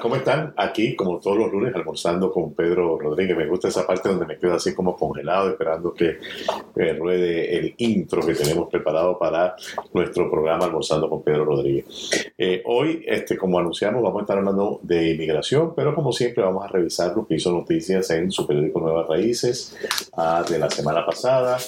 [0.00, 0.54] ¿Cómo están?
[0.56, 3.36] Aquí, como todos los lunes, almorzando con Pedro Rodríguez.
[3.36, 6.18] Me gusta esa parte donde me quedo así como congelado, esperando que
[6.74, 9.54] ruede el intro que tenemos preparado para
[9.92, 12.32] nuestro programa Almorzando con Pedro Rodríguez.
[12.38, 16.64] Eh, hoy, este, como anunciamos, vamos a estar hablando de inmigración, pero como siempre vamos
[16.64, 19.76] a revisar lo que hizo noticias en su periódico Nuevas Raíces
[20.16, 21.58] ah, de la semana pasada.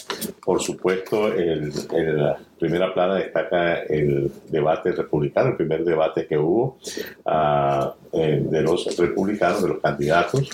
[0.45, 6.79] Por supuesto, el, el primera plana destaca el debate republicano, el primer debate que hubo
[7.25, 10.49] uh, de los republicanos, de los candidatos.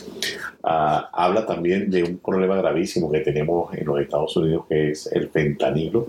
[0.62, 5.06] Uh, habla también de un problema gravísimo que tenemos en los Estados Unidos, que es
[5.12, 6.06] el fentanilo.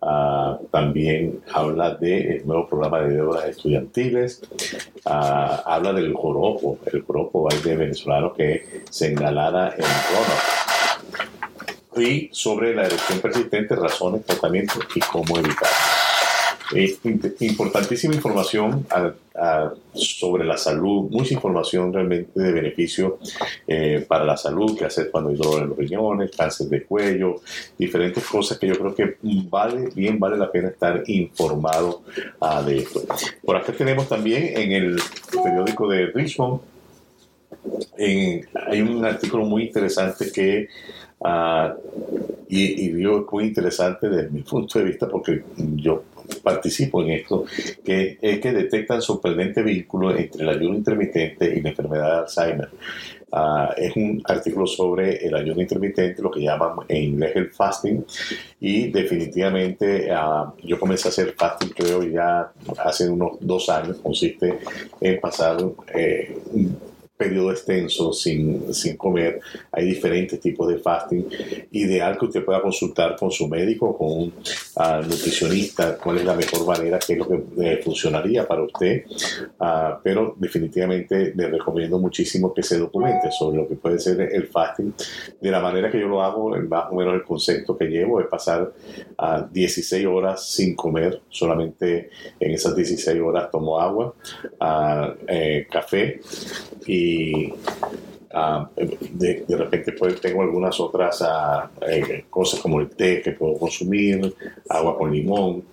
[0.00, 4.42] Uh, también habla del nuevo programa de deudas estudiantiles,
[5.04, 10.67] habla del joropo, el joropo de venezolano que se engalana en Roma
[12.32, 15.68] sobre la erupción persistente, razones, tratamientos y cómo evitar.
[16.74, 16.98] Es
[17.40, 18.86] importantísima información
[19.94, 23.18] sobre la salud, mucha información realmente de beneficio
[23.66, 27.40] eh, para la salud, qué hacer cuando hay dolor en los riñones, cáncer de cuello,
[27.78, 29.16] diferentes cosas que yo creo que
[29.48, 32.02] vale, bien vale la pena estar informado
[32.40, 33.02] uh, de esto.
[33.42, 35.00] Por acá tenemos también en el
[35.42, 36.60] periódico de Richmond,
[37.98, 40.68] hay un artículo muy interesante que
[41.20, 41.74] Uh,
[42.48, 45.42] y, y es muy interesante desde mi punto de vista porque
[45.74, 46.04] yo
[46.42, 47.44] participo en esto,
[47.84, 52.68] que es que detectan sorprendente vínculo entre el ayuno intermitente y la enfermedad de Alzheimer.
[53.30, 58.02] Uh, es un artículo sobre el ayuno intermitente, lo que llaman en inglés el fasting,
[58.58, 64.60] y definitivamente uh, yo comencé a hacer fasting creo ya hace unos dos años, consiste
[65.00, 65.58] en pasar
[65.94, 66.38] eh,
[67.18, 69.40] periodo extenso sin, sin comer.
[69.72, 71.26] Hay diferentes tipos de fasting.
[71.72, 74.32] Ideal que usted pueda consultar con su médico, con un
[74.76, 79.04] uh, nutricionista, cuál es la mejor manera, qué es lo que eh, funcionaría para usted.
[79.58, 84.46] Uh, pero definitivamente le recomiendo muchísimo que se documente sobre lo que puede ser el
[84.46, 84.94] fasting.
[85.40, 88.28] De la manera que yo lo hago, más o menos el concepto que llevo es
[88.28, 88.72] pasar
[89.16, 91.20] a 16 horas sin comer.
[91.30, 94.14] Solamente en esas 16 horas tomo agua,
[94.60, 96.20] uh, eh, café
[96.86, 97.54] y y
[98.32, 101.24] ah, de, repente pues tengo algunas otras
[101.86, 104.34] eh, cosas como el té que puedo consumir,
[104.68, 105.64] agua con limón,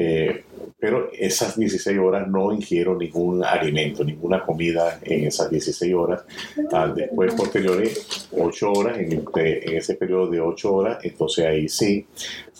[0.00, 0.44] eh,
[0.78, 6.24] pero esas 16 horas no ingiero ningún alimento, ninguna comida en esas 16 horas.
[6.72, 12.06] Ah, después, posteriores, 8 horas, en, en, ese periodo de 8 horas, entonces ahí sí,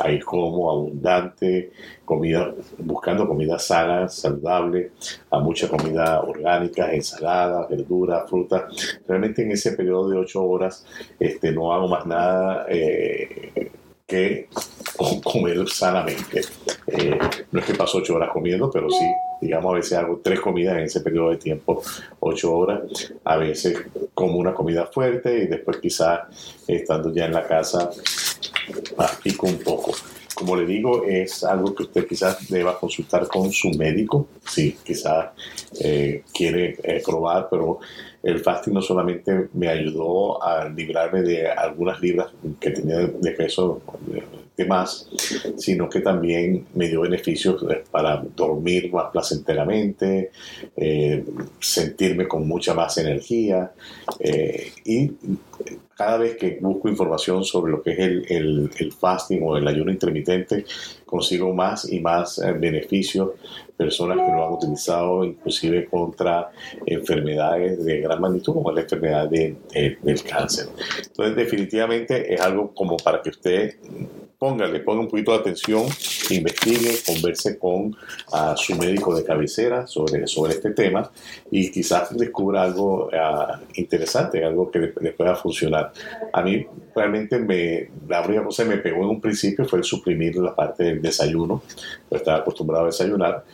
[0.01, 1.71] ahí como abundante
[2.05, 4.91] comida, buscando comida sana, saludable,
[5.31, 8.67] a mucha comida orgánica, ensalada, verdura, fruta.
[9.07, 10.85] Realmente en ese periodo de 8 horas
[11.21, 12.67] este, no hago más nada.
[12.69, 13.71] Eh,
[14.09, 14.49] que
[15.23, 16.41] comer sanamente.
[16.87, 17.19] Eh,
[17.53, 19.05] no es que paso ocho horas comiendo, pero sí,
[19.43, 21.83] digamos, a veces hago tres comidas en ese periodo de tiempo,
[22.19, 22.81] ocho horas.
[23.25, 23.77] A veces
[24.15, 26.21] como una comida fuerte y después quizás
[26.67, 27.91] estando ya en la casa,
[29.23, 29.93] pico un poco.
[30.35, 35.31] Como le digo, es algo que usted quizás deba consultar con su médico, si quizás
[35.81, 37.81] eh, quiere eh, probar, pero
[38.23, 43.81] el fasting no solamente me ayudó a librarme de algunas libras que tenía de peso
[44.57, 45.09] de más,
[45.57, 50.33] sino que también me dio beneficios para dormir más placenteramente,
[50.77, 51.25] eh,
[51.61, 53.71] sentirme con mucha más energía
[54.19, 55.13] eh, y
[55.95, 59.91] cada vez que busco información sobre lo que es el, el, fasting o el ayuno
[59.91, 60.65] intermitente,
[61.05, 63.31] consigo más y más eh, beneficios,
[63.79, 66.51] personas que lo han utilizado inclusive contra
[66.85, 69.57] enfermedades de gran magnitud como la enfermedad de,
[70.03, 70.67] del cáncer.
[70.99, 73.77] Entonces definitivamente es algo como para que usted
[74.39, 75.85] póngale, ponga un poquito de atención,
[76.31, 81.11] investigue, converse con uh, su médico de cabecera sobre, sobre este tema
[81.51, 85.93] y quizás descubra algo uh, interesante, algo que le, pueda funcionar.
[86.33, 86.65] A mí
[86.95, 90.55] realmente me, la única cosa que me pegó en un principio fue el suprimir la
[90.55, 91.63] parte del desayuno,
[92.09, 93.45] pues estaba acostumbrado a desayunar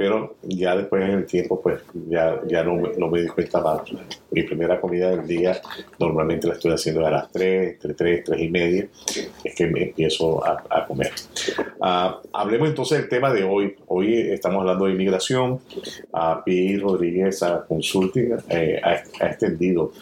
[0.00, 3.82] pero ya después en el tiempo pues ya, ya no, no, me di cuenta más.
[4.30, 5.60] Mi primera comida del día
[5.98, 8.88] normalmente la estoy haciendo a las 3, entre 3, 3 y media,
[9.44, 11.12] es que me empiezo a, a comer.
[11.80, 13.76] Uh, hablemos entonces del tema de hoy.
[13.88, 15.60] Hoy estamos hablando de inmigración.
[16.12, 19.92] Uh, Pi Rodríguez a Consulting eh, ha extendido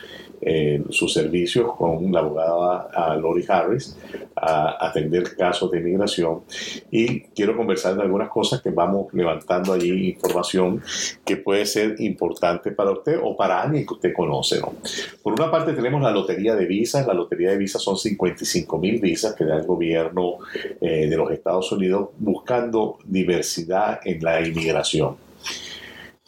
[0.40, 3.96] eh, sus servicios con la abogada Lori Harris
[4.36, 6.42] a atender casos de inmigración
[6.90, 10.82] y quiero conversar de algunas cosas que vamos levantando allí información
[11.24, 14.60] que puede ser importante para usted o para alguien que usted conoce.
[14.60, 14.74] ¿no?
[15.22, 19.00] Por una parte tenemos la lotería de visas, la lotería de visas son 55 mil
[19.00, 20.38] visas que da el gobierno
[20.80, 25.27] eh, de los Estados Unidos buscando diversidad en la inmigración.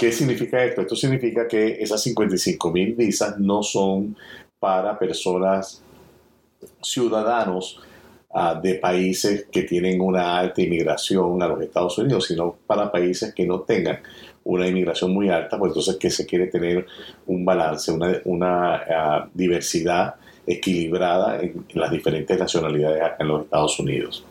[0.00, 0.80] ¿Qué significa esto?
[0.80, 4.16] Esto significa que esas 55 mil visas no son
[4.58, 5.82] para personas
[6.80, 7.82] ciudadanos
[8.32, 13.34] ah, de países que tienen una alta inmigración a los Estados Unidos, sino para países
[13.34, 13.98] que no tengan
[14.42, 16.86] una inmigración muy alta, pues entonces que se quiere tener
[17.26, 17.92] un balance,
[18.24, 20.14] una, ah, diversidad
[20.46, 24.24] equilibrada en, las diferentes nacionalidades acá en los Estados Unidos.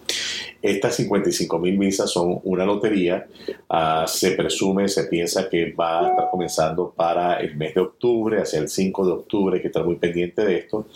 [0.61, 3.27] Estas 55 mil visas son una lotería.
[3.69, 8.41] Ah, se presume, se piensa que va a estar comenzando para el mes de octubre,
[8.41, 10.87] hacia el 5 de octubre, que estar muy pendiente de esto.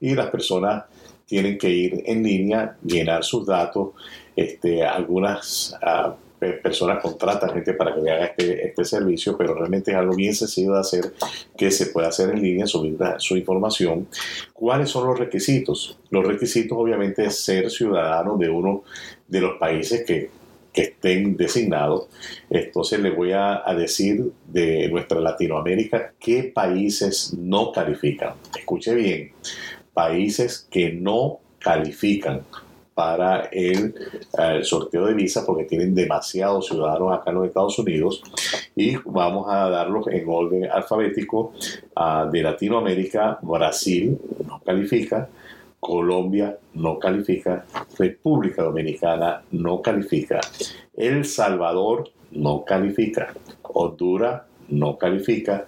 [0.00, 0.84] Y las personas
[1.26, 3.90] tienen que ir en línea, llenar sus datos.
[4.36, 9.90] Este, algunas uh, personas contratan gente para que le haga este, este, servicio, pero realmente
[9.90, 11.12] es algo bien sencillo de hacer,
[11.56, 14.08] que se puede hacer en línea, subir su información.
[14.52, 15.98] ¿Cuáles son los requisitos?
[16.10, 18.84] Los requisitos obviamente es ser ciudadano de uno
[19.26, 20.30] de los países que,
[20.72, 22.08] que estén designados.
[22.50, 28.34] Entonces les voy a, a decir de nuestra Latinoamérica qué países no califican.
[28.56, 29.32] Escuche bien,
[29.92, 32.42] países que no califican
[32.98, 33.94] para el,
[34.36, 38.20] eh, sorteo de visa porque tienen demasiados ciudadanos acá en los Estados Unidos.
[38.74, 41.52] Y vamos a darlos en orden alfabético
[42.32, 45.28] de Latinoamérica, Brasil no califica,
[45.78, 47.66] Colombia no califica,
[47.96, 50.40] República Dominicana no califica,
[50.96, 55.66] El Salvador no califica, Honduras no califica,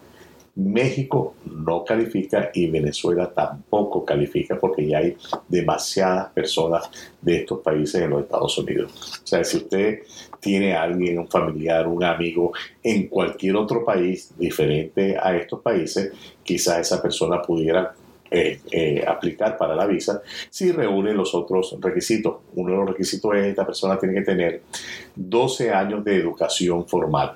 [0.56, 5.17] México no califica y Venezuela tampoco califica porque ya hay
[5.49, 9.20] demasiadas personas de estos países en los Estados Unidos.
[9.23, 10.00] O sea, si usted
[10.41, 12.52] tiene a alguien, un familiar, un amigo
[12.82, 16.12] en cualquier otro país diferente a estos países,
[16.43, 17.94] quizás esa persona pudiera
[18.32, 22.37] eh, eh, aplicar para la visa si reúne los otros requisitos.
[22.55, 24.62] Uno de los requisitos es que esta persona tiene que tener
[25.17, 27.35] 12 años de educación formal.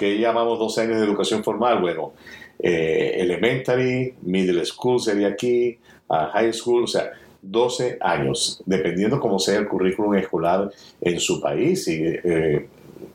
[0.00, 1.78] ¿Qué llamamos 12 años de educación formal?
[1.82, 2.14] Bueno,
[2.58, 5.76] eh, elementary, middle school sería aquí,
[6.08, 7.10] high school, o sea,
[7.42, 10.70] 12 años, dependiendo cómo sea el currículum escolar
[11.02, 11.86] en su país.
[11.88, 12.66] Eh,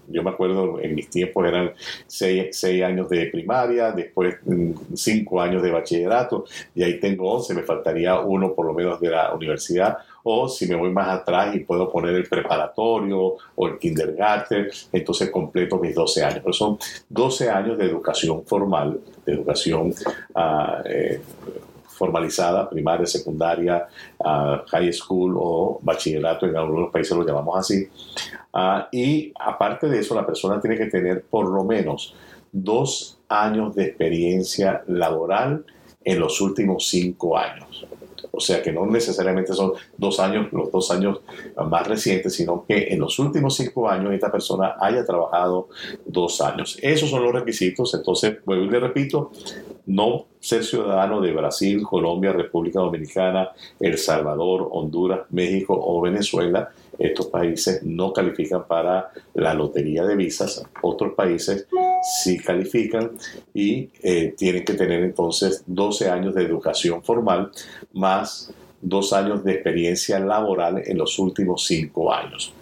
[0.07, 1.72] yo me acuerdo en mis tiempos eran
[2.07, 4.36] 6, años de primaria, después
[4.94, 9.00] 5 mm, años de bachillerato, y ahí tengo 11, me faltaría uno por lo menos
[9.00, 9.98] de la universidad
[10.28, 15.30] o si me voy más atrás y puedo poner el preparatorio o el kindergarten, entonces
[15.30, 16.40] completo mis 12 años.
[16.44, 16.80] Pero son
[17.10, 19.94] 12 años de educación formal, de educación
[20.86, 21.22] eh,
[21.95, 23.88] formalizada, primaria, secundaria,
[24.24, 27.88] ah, high school o bachillerato, en algunos países lo llamamos así.
[28.53, 32.13] Ah, y aparte de eso, la persona tiene que tener por lo menos
[32.51, 35.65] dos años de experiencia laboral
[36.03, 37.86] en los últimos cinco años.
[38.36, 41.22] O sea que no necesariamente son dos años, los dos años
[41.70, 45.70] más recientes, sino que en los últimos cinco años esta persona haya trabajado
[46.06, 46.78] dos años.
[46.82, 47.94] Esos son los requisitos.
[47.94, 49.32] Entonces, vuelvo y le repito,
[49.86, 53.50] no ser ciudadano de Brasil, Colombia, República Dominicana,
[53.80, 56.70] El Salvador, Honduras, México o Venezuela.
[56.97, 60.63] Estos países no califican para la lotería de visas.
[60.81, 61.68] Otros países
[62.21, 63.12] sí califican
[63.53, 67.51] y eh, tienen que tener entonces 12 años de educación formal
[67.93, 72.53] más dos años de experiencia laboral en los últimos cinco años.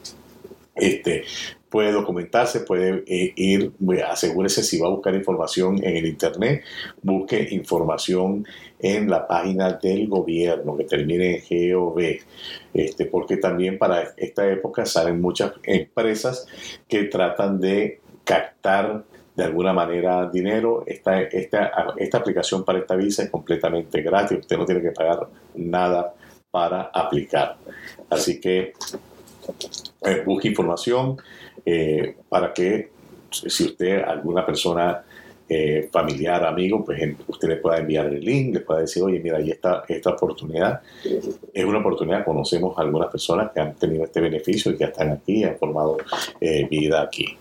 [0.73, 1.25] Este,
[1.73, 3.71] puede documentarse, puede eh, ir,
[4.07, 6.63] asegúrese si va a buscar información en el Internet,
[7.01, 8.45] busque información
[8.79, 11.99] en la página del gobierno que termine en GOV,
[12.75, 16.45] este, porque también para esta época salen muchas empresas
[16.87, 19.03] que tratan de captar
[19.35, 20.83] de alguna manera dinero.
[20.85, 25.27] Esta, esta, esta aplicación para esta visa es completamente gratis, usted no tiene que pagar
[25.55, 26.13] nada
[26.51, 27.57] para aplicar.
[28.11, 28.73] Así que eh,
[30.25, 31.17] busque información
[31.65, 32.91] eh, para que
[33.29, 35.03] si usted, alguna persona
[35.49, 39.37] eh, familiar, amigo, pues usted le pueda enviar el link, le pueda decir, oye, mira,
[39.37, 40.81] ahí está esta oportunidad.
[41.53, 45.11] Es una oportunidad, conocemos a algunas personas que han tenido este beneficio y que están
[45.11, 45.97] aquí, han formado
[46.39, 47.37] eh, vida aquí.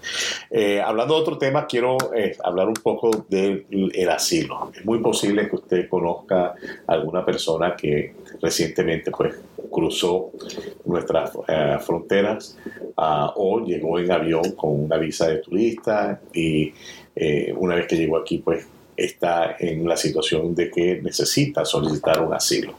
[0.85, 1.97] hablando de otro tema, quiero
[2.43, 3.65] hablar un poco del
[4.11, 4.71] asilo.
[4.77, 6.55] Es muy posible que usted conozca
[6.87, 9.35] a alguna persona que recientemente pues
[9.71, 10.31] cruzó
[10.85, 12.57] nuestras eh, fronteras
[12.97, 16.73] ah, o llegó en avión con una visa de turista y
[17.15, 18.67] eh, una vez que llegó aquí pues
[18.97, 22.75] está en la situación de que necesita solicitar un asilo.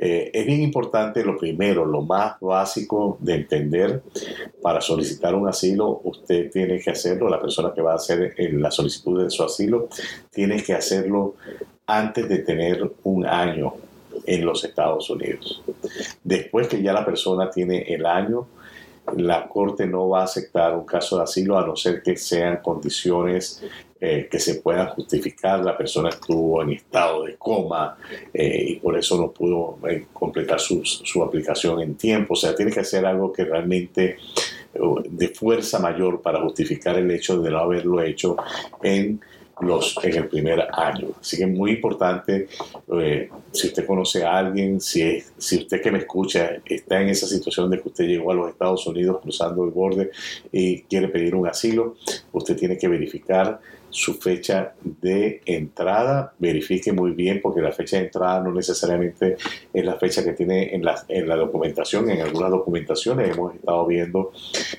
[0.00, 4.02] Eh, es bien importante lo primero, lo más básico de entender
[4.62, 8.70] para solicitar un asilo, usted tiene que hacerlo, la persona que va a hacer la
[8.70, 9.88] solicitud de su asilo,
[10.30, 11.34] tiene que hacerlo
[11.86, 13.74] antes de tener un año
[14.24, 15.62] en los Estados Unidos.
[16.22, 18.46] Después que ya la persona tiene el año,
[19.16, 22.58] la Corte no va a aceptar un caso de asilo a no ser que sean
[22.62, 23.62] condiciones
[24.00, 25.64] eh, que se puedan justificar.
[25.64, 27.98] La persona estuvo en estado de coma
[28.32, 32.34] eh, y por eso no pudo eh, completar su, su, aplicación en tiempo.
[32.34, 34.18] O sea, tiene que hacer algo que realmente
[35.08, 38.36] de fuerza mayor para justificar el hecho de no haberlo hecho
[38.82, 39.20] en
[39.60, 41.08] los, en el primer año.
[41.20, 42.48] Así que es muy importante,
[42.92, 47.26] eh, si usted conoce a alguien, si, si usted que me escucha está en esa
[47.26, 50.10] situación de que usted llegó a los Estados Unidos cruzando el borde
[50.52, 51.96] y quiere pedir un asilo,
[52.32, 53.60] usted tiene que verificar
[53.98, 59.36] su fecha de entrada, verifique muy bien porque la fecha de entrada no necesariamente
[59.72, 62.08] es la fecha que tiene en la, en la documentación.
[62.08, 64.30] En algunas documentaciones hemos estado viendo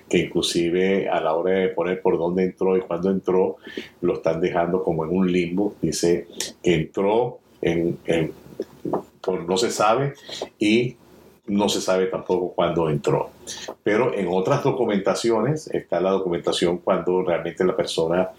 [0.07, 3.57] que inclusive a la hora de poner por dónde entró y cuándo entró,
[3.99, 5.75] lo están dejando como en un limbo.
[5.81, 6.27] Dice
[6.63, 8.31] que entró en, en
[9.45, 10.13] no se sabe
[10.57, 10.95] y
[11.49, 13.31] no se sabe tampoco cuándo entró.
[13.83, 18.29] Pero en otras documentaciones está la documentación cuando realmente la persona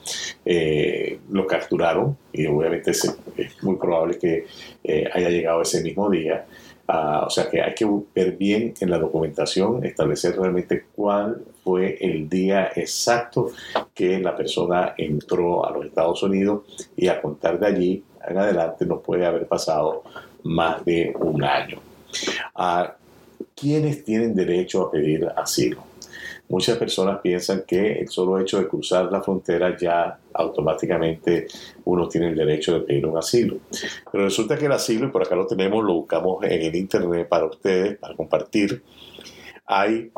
[0.44, 3.16] eh, lo capturaron y obviamente es,
[3.62, 4.46] muy probable que
[4.84, 6.46] eh, haya llegado ese mismo día.
[6.92, 11.96] Ah, o sea que hay que ver bien en la documentación, establecer realmente cuál fue
[12.00, 13.52] el día exacto
[13.94, 16.62] que la persona entró a los Estados Unidos
[16.96, 20.02] y a contar de allí en adelante no puede haber pasado
[20.42, 21.78] más de un año.
[22.54, 22.96] Ah,
[23.54, 25.82] ¿Quiénes tienen derecho a pedir asilo?
[26.48, 31.46] Muchas personas piensan que el solo hecho de cruzar la frontera ya automáticamente
[31.84, 33.58] uno tiene el derecho de pedir un asilo.
[34.10, 37.28] Pero resulta que el asilo, y por acá lo tenemos, lo buscamos en el internet
[37.28, 38.82] para ustedes, para compartir,
[39.64, 40.10] hay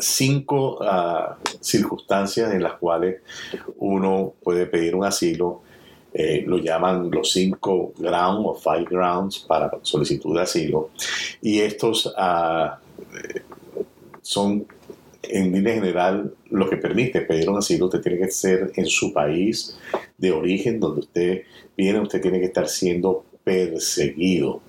[0.00, 3.20] cinco uh, circunstancias en las cuales
[3.76, 5.62] uno puede pedir un asilo
[6.14, 10.90] eh, lo llaman los cinco grounds o five grounds para solicitud de asilo.
[11.40, 12.78] Y estos ah,
[14.20, 14.66] son,
[15.22, 17.86] en línea general, lo que permite pedir un asilo.
[17.86, 19.78] Usted tiene que ser en su país
[20.18, 21.42] de origen, donde usted
[21.76, 24.60] viene, usted tiene que estar siendo perseguido.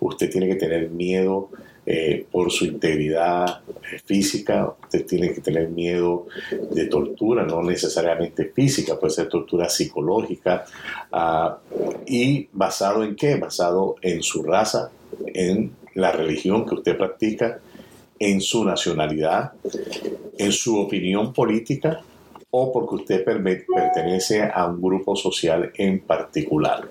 [0.00, 1.50] Usted tiene que tener miedo
[1.86, 4.74] eh, por su integridad eh, física.
[4.82, 6.26] Usted tiene que tener miedo
[6.70, 10.64] de tortura, no necesariamente física, puede ser tortura psicológica.
[11.12, 11.58] Ah,
[12.06, 13.36] ¿Y basado en qué?
[13.36, 14.90] Basado en su raza,
[15.26, 17.60] en la religión que usted practica,
[18.18, 19.52] en su nacionalidad,
[20.38, 22.00] en su opinión política
[22.56, 26.86] o porque usted pertenece a un grupo social en particular.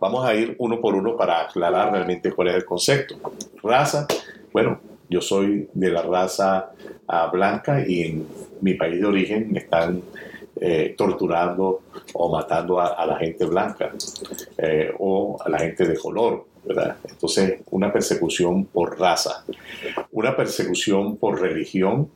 [0.00, 3.16] Vamos a ir uno por uno para aclarar realmente cuál es el concepto.
[3.62, 4.06] Raza,
[4.50, 4.80] bueno,
[5.10, 6.70] yo soy de la raza
[7.06, 8.26] ah, blanca y en
[8.62, 10.00] mi país de origen me están
[10.58, 11.82] eh, torturando
[12.14, 13.92] o matando a, la gente blanca
[14.56, 16.96] eh, o a la gente de color, ¿verdad?
[17.06, 19.44] Entonces, una persecución por raza,
[20.12, 22.08] una persecución por religión,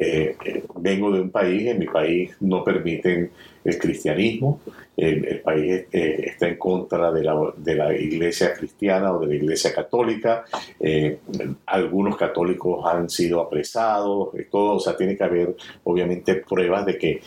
[0.00, 3.30] eh, vengo de un país, en mi país no permiten
[3.64, 4.60] el cristianismo,
[4.96, 9.34] el, país eh, está en contra de la, de la, iglesia cristiana o de la
[9.34, 10.44] iglesia católica,
[10.78, 11.18] eh,
[11.66, 17.20] algunos católicos han sido apresados, todo, o sea, tiene que haber obviamente pruebas de que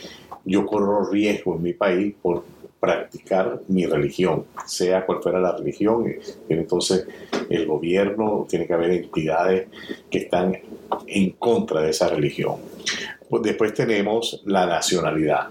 [0.46, 2.44] yo corro riesgo en mi país por
[2.82, 6.14] practicar mi religión, sea cual fuera la religión.
[6.50, 7.08] Entonces,
[7.48, 9.68] el gobierno, tiene que haber entidades
[10.10, 10.58] que están
[11.06, 12.56] en contra de esa religión.
[13.30, 15.50] Pues después tenemos la nacionalidad.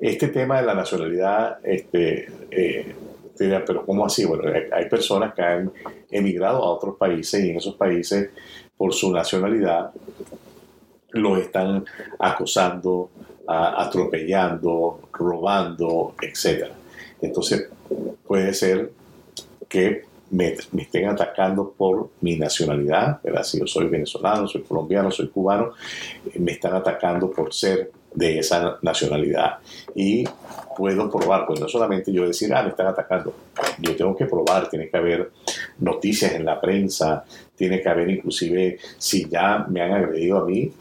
[0.00, 2.94] Este tema de la nacionalidad, este, eh,
[3.38, 4.26] pero ¿cómo así?
[4.26, 5.72] Bueno, hay personas que han
[6.10, 8.30] emigrado a otros países y en esos países,
[8.76, 9.92] por su nacionalidad,
[11.14, 11.84] los están
[12.18, 13.10] acosando,
[13.46, 16.68] atropellando, robando, etc.
[17.20, 17.68] Entonces
[18.26, 18.92] puede ser
[19.68, 23.44] que me, estén atacando por mi nacionalidad, ¿verdad?
[23.44, 25.72] si yo soy venezolano, soy colombiano, soy cubano,
[26.36, 29.58] me están atacando por ser de esa nacionalidad.
[29.94, 30.24] Y
[30.76, 33.34] puedo probar, pues no solamente yo decir, ah, me están atacando,
[33.80, 35.30] yo tengo que probar, tiene que haber
[35.78, 37.24] noticias en la prensa,
[37.56, 40.72] tiene que haber inclusive, si ya me han agredido a mí,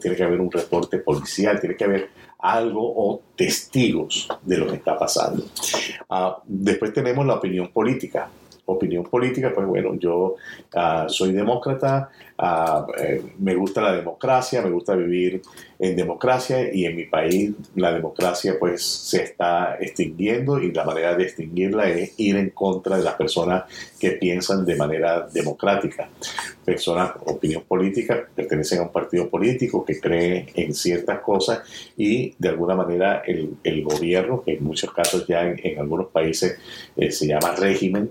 [0.00, 4.76] tiene que haber un reporte policial, tiene que haber algo o testigos de lo que
[4.76, 5.44] está pasando.
[6.08, 8.30] Ah, después tenemos la opinión política.
[8.66, 10.36] Opinión política, pues bueno, yo
[10.74, 12.10] ah, soy demócrata,
[12.98, 15.42] eh, me gusta la democracia, me gusta vivir
[15.78, 21.14] en democracia y en mi país la democracia pues se está extinguiendo y la manera
[21.14, 23.64] de extinguirla es ir en contra de las personas
[23.98, 26.08] que piensan de manera democrática.
[26.64, 31.62] Personas, opinión política, pertenecen a un partido político que cree en ciertas cosas
[31.96, 36.58] y de alguna manera el, el gobierno, que en muchos casos ya en, algunos países
[36.96, 38.10] eh, se llama régimen,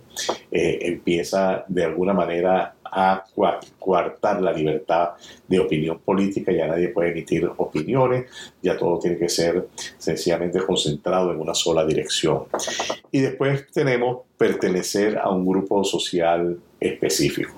[0.52, 3.24] eh, empieza de alguna manera a
[3.80, 5.12] coartar la libertad
[5.48, 8.26] de opinión política, ya nadie puede emitir opiniones,
[8.62, 9.68] ya todo tiene que ser
[9.98, 12.44] sencillamente concentrado en una sola dirección.
[13.12, 17.54] Y después tenemos pertenecer a un grupo social específico.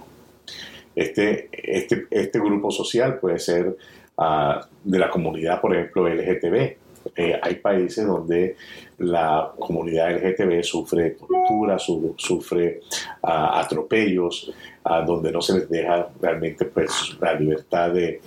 [0.96, 3.78] Este, este, este grupo social puede ser
[4.18, 6.76] uh, de la comunidad, por ejemplo, LGTB,
[7.16, 8.56] eh, hay países donde
[9.00, 12.82] la comunidad LGTB sufre tortura, sufre
[13.24, 14.52] ah, atropellos,
[14.84, 18.22] ah, donde no se les deja realmente pues, la libertad de,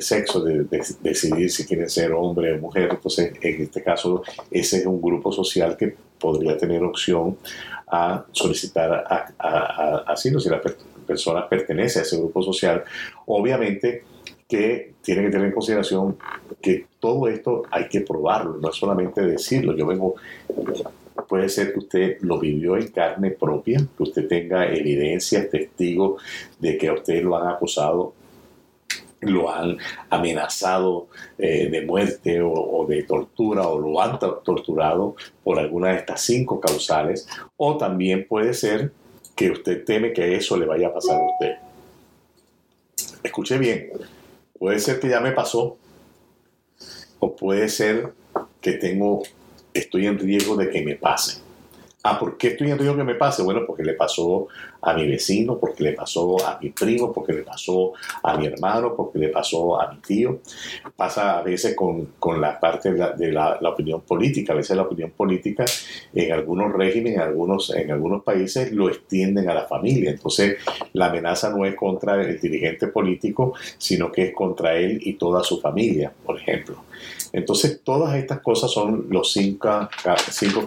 [0.00, 0.64] sexo, de,
[1.00, 2.88] decidir si quieren ser hombre o mujer.
[2.90, 7.36] Entonces, en este caso, ese es un grupo social que podría tener opción
[7.86, 9.04] a solicitar
[9.38, 10.60] asilo si la
[11.06, 12.82] persona pertenece a ese grupo social.
[13.26, 14.02] Obviamente,
[14.54, 16.16] que tienen que tener en consideración
[16.62, 19.76] que todo esto hay que probarlo, no es solamente decirlo.
[19.76, 20.14] Yo vengo,
[21.28, 26.22] puede ser que usted lo vivió en carne propia, que usted tenga evidencias, testigos
[26.60, 28.14] de que a usted lo han acusado
[29.20, 29.78] lo han
[30.10, 31.06] amenazado
[31.38, 36.20] eh, de muerte o, o, de tortura o lo han torturado por alguna de estas
[36.20, 38.92] cinco causales o también puede ser
[39.34, 41.54] que usted teme que eso le vaya a pasar a usted.
[43.22, 43.88] Escuche bien,
[44.58, 45.76] Puede ser que ya me pasó
[47.18, 48.12] o puede ser
[48.60, 49.22] que tengo,
[49.72, 51.43] estoy en riesgo de que me pase.
[52.06, 53.42] Ah, ¿por qué estoy en riesgo de que me pase?
[53.42, 54.46] Bueno, porque le pasó
[54.82, 58.94] a mi vecino, porque le pasó a mi primo, porque le pasó a mi hermano,
[58.94, 60.40] porque le pasó a mi tío.
[60.94, 64.52] Pasa a veces con, la parte de, la, opinión política.
[64.52, 65.64] A veces la opinión política
[66.12, 70.10] en algunos regímenes, en algunos, en algunos países, lo extienden a la familia.
[70.10, 70.58] Entonces,
[70.92, 75.42] la amenaza no es contra el dirigente político, sino que es contra él y toda
[75.42, 76.84] su familia, por ejemplo.
[77.34, 79.88] Entonces, todas estas cosas son los cinco,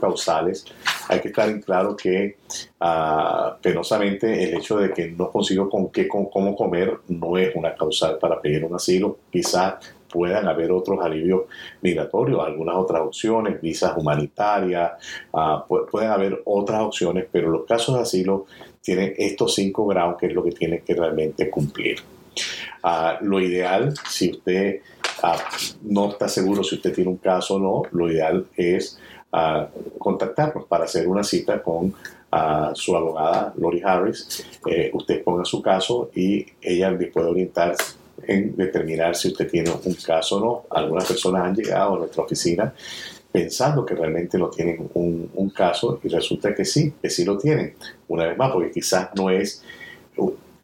[0.02, 0.66] causales.
[1.08, 2.36] Hay que estar en claro que
[2.82, 7.74] uh, penosamente el hecho de que no consigo con qué, cómo comer no es una
[7.74, 9.18] causal para pedir un asilo.
[9.32, 9.75] Quizás
[10.10, 11.44] puedan haber otros alivios
[11.82, 14.92] migratorios, algunas otras opciones, visas humanitarias,
[15.32, 18.46] uh, pueden haber otras opciones, pero los casos de asilo
[18.82, 22.00] tienen estos cinco grados que es lo que tienen que realmente cumplir.
[22.84, 24.82] Uh, lo ideal, si usted
[25.84, 29.00] no está seguro si usted tiene un caso o no, lo ideal es
[29.98, 31.94] contactarnos para hacer una cita con
[32.74, 34.46] su abogada Lori Harris.
[34.66, 37.75] Eh, usted ponga su caso y ella le puede orientar
[38.24, 40.64] en determinar si usted tiene un caso o no.
[40.75, 42.74] Algunas personas han llegado a nuestra oficina
[43.32, 47.38] pensando que realmente no tienen un, un caso y resulta que sí, que sí lo
[47.38, 47.75] tienen.
[48.08, 49.64] Una vez más, porque quizás no es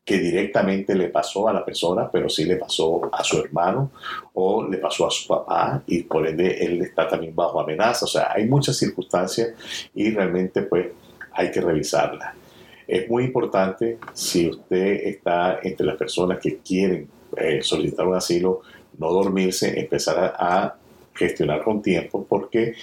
[0.06, 3.92] que directamente le pasó a la persona, pero sí le pasó a su hermano
[4.34, 8.06] o le pasó a su papá y por ende él está también bajo amenaza.
[8.06, 9.54] O sea, hay muchas circunstancias
[9.96, 10.88] y realmente pues
[11.32, 12.36] hay que revisarlas.
[12.86, 18.62] Es muy importante si usted está entre las personas que quieren eh, solicitar un asilo,
[18.98, 20.76] no dormirse, empezar a,
[21.16, 22.74] gestionar con tiempo porque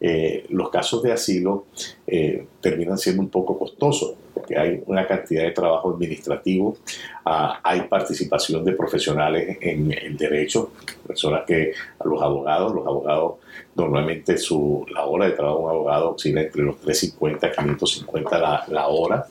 [0.00, 1.66] eh, los casos de asilo
[2.06, 4.14] eh, terminan siendo un poco costosos
[4.50, 6.76] porque hay una cantidad de trabajo administrativo,
[7.24, 10.72] ah, hay participación de profesionales en el derecho,
[11.06, 11.72] personas que
[12.04, 13.34] los abogados, los abogados
[13.76, 18.38] normalmente su, la hora de trabajo de un abogado oscila entre los 350 y 550
[18.38, 19.26] la, la hora,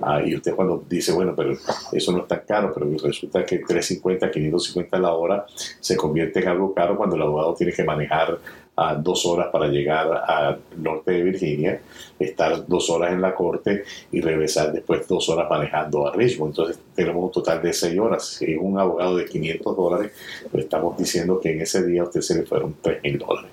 [0.00, 1.52] ah, y usted cuando dice, bueno, pero
[1.92, 5.44] eso no es tan caro, pero resulta que 350, 550 la hora
[5.80, 8.38] se convierte en algo caro cuando el abogado tiene que manejar
[8.74, 11.80] a dos horas para llegar al norte de Virginia,
[12.18, 16.52] estar dos horas en la corte y regresar después dos horas manejando a Richmond.
[16.52, 18.26] Entonces tenemos un total de seis horas.
[18.26, 20.12] Si es un abogado de 500 dólares,
[20.50, 23.50] pues estamos diciendo que en ese día a usted se le fueron 3 mil dólares.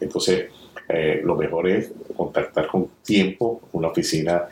[0.00, 0.46] Entonces,
[0.88, 4.46] eh, lo mejor es contactar con tiempo una oficina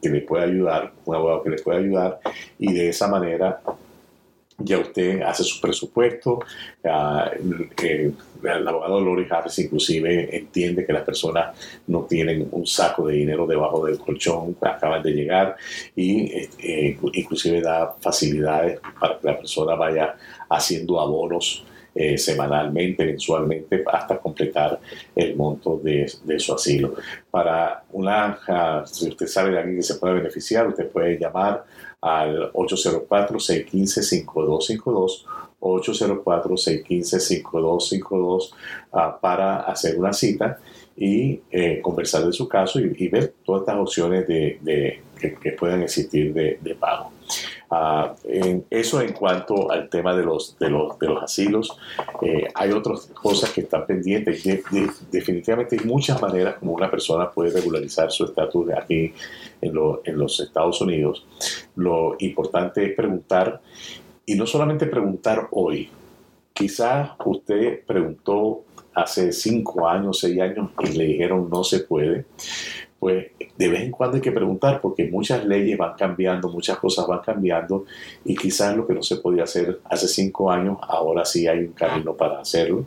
[0.00, 2.20] que le pueda ayudar, un abogado que le pueda ayudar
[2.58, 3.60] y de esa manera
[4.58, 6.40] ya usted hace su presupuesto,
[6.82, 13.46] el abogado Lori Harris inclusive entiende que las personas no tienen un saco de dinero
[13.46, 15.56] debajo del colchón, acaban de llegar
[15.96, 20.14] y eh, inclusive da facilidades para que la persona vaya
[20.48, 21.64] haciendo abonos
[21.96, 24.80] eh, semanalmente, mensualmente, hasta completar
[25.14, 26.94] el monto de, su asilo.
[27.30, 31.64] Para una, si usted sabe de alguien que se puede beneficiar, usted puede llamar
[32.04, 35.24] al 804-615-5252,
[35.58, 38.52] 804-615-5252
[38.92, 40.58] uh, para hacer una cita
[40.96, 46.34] y eh, conversar de su caso y, ver todas estas opciones de, que, puedan existir
[46.34, 47.13] de, pago.
[48.70, 51.76] Eso en cuanto al tema de los, de los, de los asilos.
[52.22, 54.44] Eh, hay otras cosas que están pendientes.
[55.10, 59.12] definitivamente hay muchas maneras como una persona puede regularizar su estatus aquí
[59.60, 59.72] en,
[60.04, 61.26] en los Estados Unidos.
[61.76, 63.60] Lo importante es preguntar,
[64.26, 65.90] y no solamente preguntar hoy.
[66.52, 68.62] Quizás usted preguntó
[68.94, 72.26] hace cinco años, seis años y le dijeron no se puede
[73.04, 73.26] pues
[73.58, 77.20] de vez en cuando hay que preguntar porque muchas leyes van cambiando, muchas cosas van
[77.20, 77.84] cambiando
[78.24, 81.74] y quizás lo que no se podía hacer hace cinco años, ahora sí hay un
[81.74, 82.86] camino para hacerlo.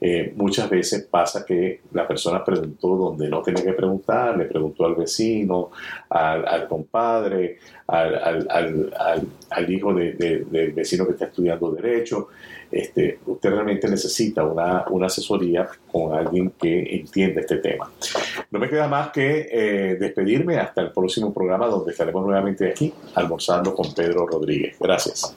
[0.00, 4.86] Eh, muchas veces pasa que la persona preguntó donde no tenía que preguntar, le preguntó
[4.86, 5.72] al vecino,
[6.08, 7.58] al, compadre,
[7.88, 12.28] al, hijo del vecino que está estudiando derecho.
[12.70, 17.90] Este, usted realmente necesita una, asesoría con alguien que entienda este tema.
[18.50, 22.92] No me queda más que eh, despedirme hasta el próximo programa donde estaremos nuevamente aquí
[23.14, 24.76] almorzando con Pedro Rodríguez.
[24.78, 25.34] Gracias.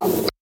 [0.00, 0.33] Thank you.